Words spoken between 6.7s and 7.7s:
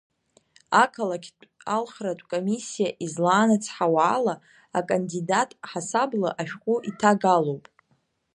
иҭагалоуп…